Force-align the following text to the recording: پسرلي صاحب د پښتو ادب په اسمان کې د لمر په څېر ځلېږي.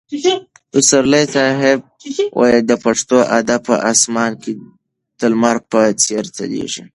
پسرلي 0.71 1.23
صاحب 1.35 1.79
د 2.69 2.71
پښتو 2.83 3.17
ادب 3.39 3.61
په 3.67 3.75
اسمان 3.91 4.31
کې 4.41 4.51
د 5.19 5.21
لمر 5.33 5.57
په 5.71 5.79
څېر 6.03 6.23
ځلېږي. 6.35 6.83